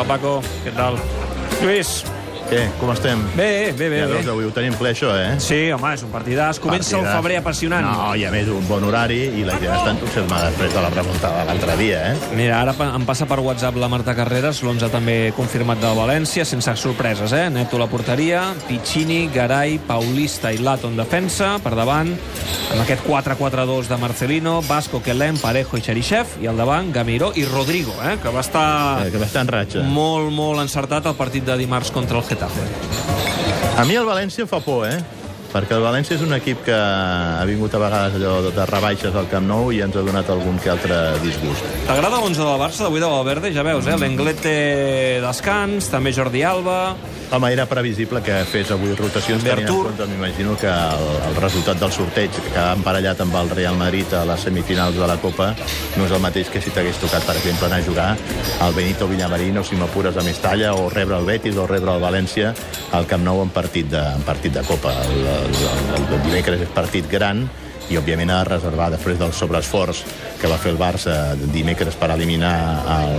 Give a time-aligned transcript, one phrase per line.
[0.00, 0.30] Hola, Paco.
[0.64, 0.94] Què tal?
[1.60, 1.90] Lluís.
[2.50, 3.20] Què, com estem?
[3.38, 3.98] Bé, bé, bé.
[4.02, 5.36] Ja veus, avui ho tenim ple, això, eh?
[5.38, 6.58] Sí, home, és un partidàs.
[6.58, 7.20] Comença el Partidàs.
[7.20, 7.84] febrer apassionant.
[7.86, 10.90] No, i a més un bon horari i la gent està entusiasmada després de la
[10.90, 12.16] remuntada de l'altre dia, eh?
[12.34, 16.74] Mira, ara em passa per WhatsApp la Marta Carreras, l'11 també confirmat del València, sense
[16.82, 17.44] sorpreses, eh?
[17.54, 22.10] Neto a la porteria, Piccini, Garay, Paulista i Lato en defensa, per davant,
[22.72, 27.44] amb aquest 4-4-2 de Marcelino, Vasco, Kelem, Parejo i Xerixef, i al davant Gamiró i
[27.46, 28.18] Rodrigo, eh?
[28.20, 29.82] que va estar Eh, Que va estar en ratxa.
[29.86, 32.39] molt, molt encertat al partit de dimarts contra el Getafe.
[32.48, 35.19] A mi el València em fa por, eh?
[35.50, 39.26] Perquè el València és un equip que ha vingut a vegades allò de rebaixes al
[39.32, 41.66] Camp Nou i ens ha donat algun que altre disgust.
[41.88, 43.50] T'agrada l'11 del Barça d'avui de Valverde?
[43.56, 43.96] Ja veus, eh?
[43.98, 44.58] L'Englet té
[45.24, 46.80] descans, també Jordi Alba...
[47.30, 51.78] Home, era previsible que fes avui rotacions tenint en compte, m'imagino que el, el resultat
[51.78, 55.52] del sorteig que ha emparellat amb el Real Madrid a les semifinals de la Copa
[55.94, 58.08] no és el mateix que si t'hagués tocat, per exemple, anar a jugar
[58.66, 62.02] al Benito Villamarín o si m'apures a Mestalla o rebre el Betis o rebre el
[62.02, 62.50] València
[62.98, 64.96] al Camp Nou en partit de, en partit de Copa.
[65.06, 65.58] El, el,
[65.96, 67.46] el, el dimecres és partit gran
[67.90, 70.04] i òbviament de reservar després del sobreesforç
[70.40, 71.14] que va fer el Barça
[71.50, 72.54] dimecres per eliminar
[73.00, 73.16] el,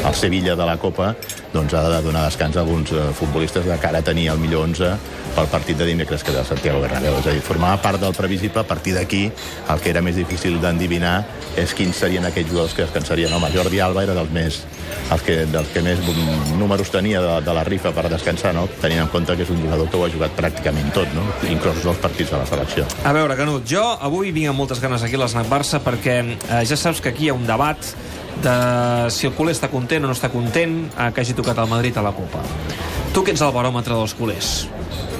[0.00, 1.12] el Sevilla de la Copa
[1.52, 4.64] doncs ha de donar descans a alguns eh, futbolistes de cara a tenir el millor
[4.68, 4.90] 11
[5.36, 7.18] pel partit de dimecres que el Santiago Bernabéu.
[7.20, 10.58] És a dir, formava part del previsible, a partir d'aquí el que era més difícil
[10.60, 11.22] d'endivinar
[11.56, 13.32] és quins serien aquells jugadors que descansarien.
[13.32, 14.60] Home, Jordi Alba era dels més,
[15.12, 16.02] els que, dels que més
[16.58, 18.66] números tenia de, de la rifa per descansar, no?
[18.82, 21.24] tenint en compte que és un jugador que ho ha jugat pràcticament tot, no?
[21.48, 22.86] inclosos els partits de la selecció.
[23.08, 26.62] A veure, Canut, jo avui vinc amb moltes ganes aquí a l'Snac Barça perquè eh,
[26.68, 27.92] ja saps que aquí hi ha un debat
[28.42, 31.70] de si el culer està content o no està content eh, que hagi tocat el
[31.70, 32.44] Madrid a la Copa.
[33.14, 34.52] Tu que ets el baròmetre dels culers.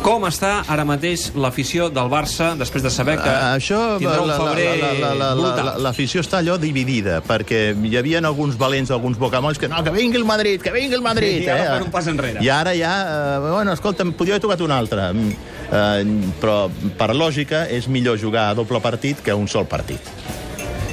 [0.09, 4.31] Com està ara mateix l'afició del Barça després de saber que Uh, això, tindrà un
[4.33, 5.67] febrer la- la- la- la- brutal?
[5.67, 9.91] la- l'afició està allò dividida, perquè hi havia alguns valents, alguns bocamolls, que no, que
[9.93, 11.43] vingui el Madrid, que vingui el Madrid.
[11.43, 11.69] I ara eh?
[11.75, 12.41] fan un pas enrere.
[12.43, 12.93] I ara ja,
[13.37, 15.11] eh, bueno, escolta, em podia haver tocat un altre.
[15.13, 16.05] Eh,
[16.41, 20.01] però, per lògica, és millor jugar a doble partit que a un sol partit.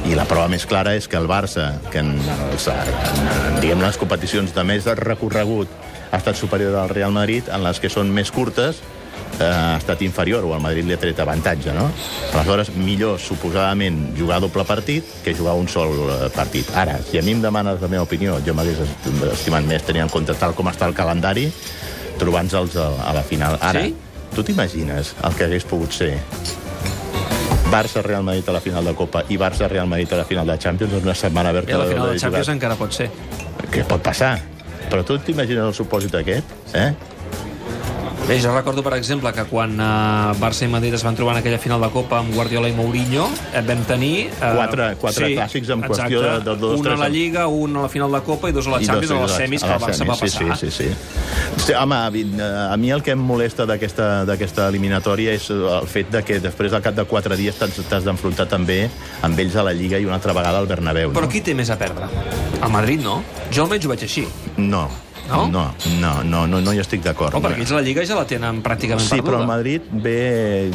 [0.05, 2.19] I la prova més clara és que el Barça, que en,
[2.51, 5.69] els, en, en diguem les competicions de més recorregut
[6.11, 8.94] ha estat superior al Real Madrid, en les que són més curtes eh,
[9.41, 11.89] ha estat inferior, o el Madrid li ha tret avantatge, no?
[12.33, 16.69] Aleshores, millor, suposadament, jugar a doble partit que jugar un sol eh, partit.
[16.75, 20.01] Ara, si a mi em demanes la meva opinió, jo m'hagués est- estimat més tenir
[20.05, 21.49] en compte tal com està el calendari,
[22.19, 23.57] trobant-los a, a la final.
[23.61, 23.95] Ara, Sí?
[24.35, 26.17] tu t'imagines el que hagués pogut ser
[27.71, 30.93] Barça-Real Madrid a la final de Copa i Barça-Real Madrid a la final de Champions
[30.93, 32.55] en una setmana I oberta a la final de de Champions jugat.
[32.55, 33.09] encara pot ser.
[33.71, 34.39] Què pot passar?
[34.91, 36.51] Però tu t'imagines el supòsit aquest?
[36.75, 36.93] Eh?
[38.27, 41.43] Bé, jo recordo, per exemple, que quan uh, Barça i Madrid es van trobar en
[41.43, 44.31] aquella final de Copa amb Guardiola i Mourinho, eh, vam tenir...
[44.39, 47.13] Uh, Quatre- quatre clàssics en qüestió de- de dos, Un a tres la anys.
[47.19, 49.35] Lliga, un a la final de Copa i dos a la Champions, dos- a les
[49.35, 50.57] a semis, a que el Barça va semis, passar.
[50.57, 51.61] Sí, sí, sí.
[51.67, 56.09] sí home, a mi- a mi el que em molesta d'aquesta eliminatòria és el fet
[56.17, 58.89] de que després, al cap de quatre dies, t'has t'has d'enfrontar també
[59.21, 61.13] amb ells a la Lliga i una altra vegada al Bernabéu.
[61.13, 61.29] Però no?
[61.29, 62.09] qui té més a perdre?
[62.57, 63.21] El Madrid, no?
[63.53, 64.25] Jo almenys ho veig així.
[64.57, 64.87] No.
[65.29, 65.47] No?
[65.49, 65.63] No,
[65.99, 67.33] no, no, no, no hi estic d'acord.
[67.33, 69.41] Oh, perquè ells la Lliga ja la tenen pràcticament Sí, però perduda.
[69.41, 70.71] el Madrid ve...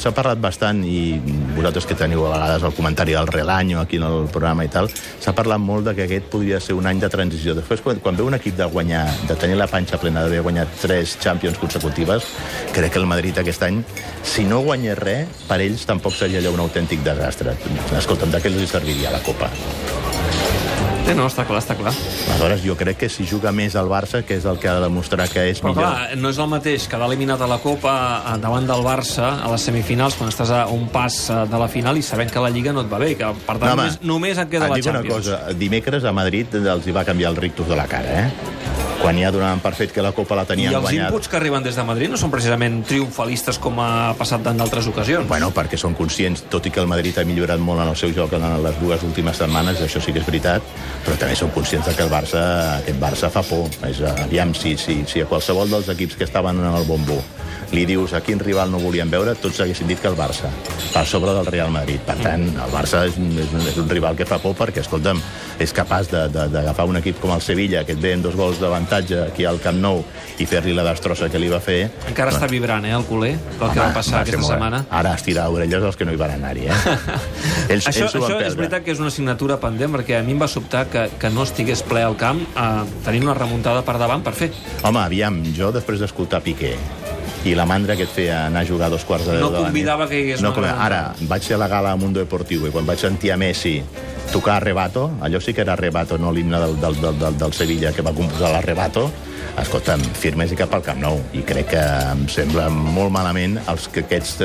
[0.00, 1.20] S'ha parlat bastant, i
[1.56, 4.88] vosaltres que teniu a vegades el comentari del Relaño aquí en el programa i tal,
[5.20, 7.54] s'ha parlat molt de que aquest podria ser un any de transició.
[7.58, 10.80] Després, quan, quan ve un equip de guanyar, de tenir la panxa plena d'haver guanyat
[10.80, 12.32] tres Champions consecutives,
[12.72, 13.82] crec que el Madrid aquest any,
[14.24, 17.56] si no guanyés res, per ells tampoc seria allò un autèntic desastre.
[17.98, 19.50] Escolta'm, de què els serviria la Copa?
[21.06, 21.90] Sí, no, està clar, està clar.
[22.30, 24.84] Aleshores, jo crec que si juga més al Barça, que és el que ha de
[24.84, 25.88] demostrar que és Però millor...
[25.88, 27.94] clar, no és el mateix quedar eliminat a la Copa
[28.30, 31.66] eh, davant del Barça a les semifinals quan estàs a un pas eh, de la
[31.72, 33.88] final i sabent que la Lliga no et va bé, que per tant No, home,
[33.88, 35.32] només, només et queda et la dic una Champions.
[35.32, 38.79] cosa, dimecres a Madrid els hi va canviar el rictus de la cara, eh?
[39.00, 41.08] Quan ja donaven per fet que la Copa la I tenien els guanyada.
[41.08, 44.86] inputs que arriben des de Madrid no són precisament triomfalistes com ha passat en d'altres
[44.92, 45.26] ocasions.
[45.26, 48.12] Bueno, perquè són conscients, tot i que el Madrid ha millorat molt en el seu
[48.12, 50.60] joc en les dues últimes setmanes, això sí que és veritat,
[51.06, 52.44] però també són conscients que el Barça,
[52.82, 53.68] aquest Barça fa por.
[53.88, 57.22] És, aviam, si, si, si a qualsevol dels equips que estaven en el bombo
[57.70, 60.48] li dius a quin rival no volien veure, tots haguessin dit que el Barça,
[60.92, 62.00] per sobre del Real Madrid.
[62.02, 64.80] Per tant, el Barça és un, és un, és un rival que fa por perquè,
[64.82, 65.20] escolta'm,
[65.62, 68.34] és capaç de- de- d'agafar un equip com el Sevilla, que et ve en dos
[68.34, 68.58] gols
[68.90, 70.02] d'avantatge aquí al Camp Nou,
[70.40, 71.90] i fer-li la destrossa que li va fer.
[72.08, 74.84] Encara està vibrant, eh, el culer, del que va passar va aquesta setmana.
[74.90, 76.96] Ara estirar orelles els que no hi van anar-hi, eh?
[77.72, 80.40] ells, això ells això és veritat que és una assignatura pendent, perquè a mi em
[80.42, 82.66] va sobtar que, que no estigués ple al camp eh,
[83.04, 84.50] tenint una remuntada per davant per fer.
[84.82, 86.76] Home, aviam, jo després d'escoltar Piqué
[87.44, 89.48] i la mandra que et feia anar a jugar a dos quarts de deu No
[89.48, 89.70] de la nit.
[89.70, 92.68] convidava que hi hagués no, una Ara, vaig ser a la gala a Mundo Deportivo
[92.68, 93.78] i quan vaig sentir a Messi
[94.30, 97.92] tocar Arrebato, allò sí que era Arrebato, no l'himne del, del, del, del, del Sevilla
[97.92, 99.08] que va composar l'Arrebato,
[99.58, 101.18] escolta'm, firmes i cap al Camp Nou.
[101.36, 101.80] I crec que
[102.12, 104.44] em sembla molt malament els que aquests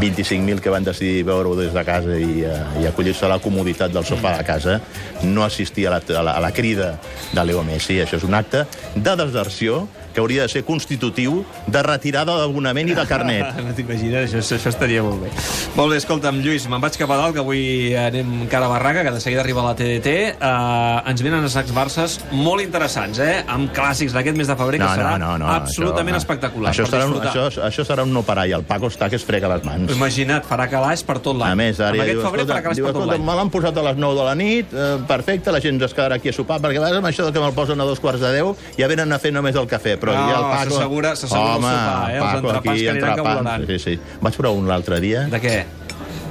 [0.00, 3.92] 25.000 que van decidir veure-ho des de casa i, uh, i acollir-se a la comoditat
[3.92, 4.80] del sofà de casa
[5.24, 6.94] no assistir a la, a la, a la crida
[7.32, 8.00] de Leo Messi.
[8.02, 8.64] Això és un acte
[8.96, 9.84] de deserció
[10.16, 13.52] que hauria de ser constitutiu de retirada d'abonament i de carnet.
[13.66, 15.30] No t'imagines, això, això estaria molt bé.
[15.74, 17.62] Molt bé, escolta'm, Lluís, me'n vaig cap a dalt, que avui
[17.98, 20.12] anem cara a barraca, que de seguida arriba la TDT.
[20.38, 23.42] Uh, ens venen sacs Barces molt interessants, eh?
[23.50, 25.16] Amb clàssics d'aquest mes de febrer, que serà
[25.56, 26.72] absolutament això, espectacular.
[26.72, 29.26] Això serà, un, això, això serà un no parar i el Paco està que es
[29.26, 29.92] frega les mans.
[29.96, 31.56] Imagina't, farà calaix per tot l'any.
[31.56, 34.28] A més, ara ja diu, calaix diu, escolta, me l'han posat a les 9 de
[34.30, 37.10] la nit, eh, perfecte, la gent es quedarà aquí a sopar, perquè a vegades amb
[37.10, 39.68] això que me'l posen a dos quarts de 10 ja venen a fer només el
[39.68, 40.74] cafè, però No, ja el Paco...
[40.76, 42.16] s'assegura- s'assegura el sopar, eh?
[42.16, 43.66] Els Paco, entrepans aquí, que aniran que entrepans.
[43.66, 44.00] Sí, sí.
[44.20, 45.64] Vaig provar un l'altre dia, De què?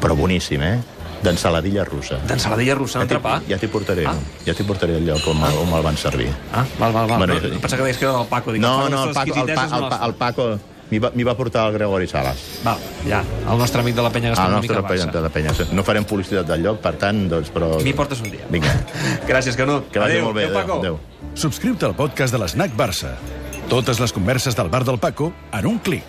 [0.02, 0.76] però boníssim, eh?
[1.26, 2.20] D'ensaladilla russa.
[2.28, 3.42] D'ensaladilla russa, Ja t'hi- entrepà?
[3.50, 4.14] Ja t'hi portaré, Ah.
[4.46, 6.30] ja t'hi portaré el lloc on, me'l- on me'l van servir.
[6.54, 7.18] Ah, val, val, val.
[7.18, 8.52] Bueno, no, jo- pensava que deies que era del Paco.
[8.52, 10.14] Dic, No, no, el Paco, el, pa, el, no pa, el.
[10.14, 10.60] Paco
[10.92, 12.38] m'hi va, va portar el Gregori Salas.
[12.64, 12.78] Val,
[13.10, 15.72] ja, el nostre amic de la penya Ah, el gastronòmica nostre penya de Penyes.
[15.74, 17.82] No farem publicitat del lloc, per tant, doncs, però...
[17.82, 18.46] M'hi portes un dia.
[18.52, 18.70] Vinga.
[19.28, 19.90] Gràcies, Canut.
[19.90, 20.46] Que vagi Adéu, molt bé.
[20.46, 20.80] adéu, Paco.
[20.80, 21.00] Adéu.
[21.34, 23.16] Subscriu-te al podcast de l'Snac Barça.
[23.70, 26.06] Totes les converses del bar del Paco en un clic.